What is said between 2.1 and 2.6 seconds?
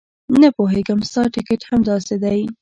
دی.